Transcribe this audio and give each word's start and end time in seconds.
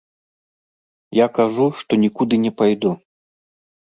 Я 1.17 1.27
кажу, 1.37 1.67
што 1.81 1.99
нікуды 2.05 2.39
не 2.47 2.51
пайду. 2.63 2.91